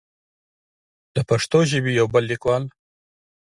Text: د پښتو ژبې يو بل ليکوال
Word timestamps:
د 1.15 1.17
پښتو 1.29 1.59
ژبې 1.71 1.91
يو 1.99 2.07
بل 2.13 2.23
ليکوال 2.31 2.63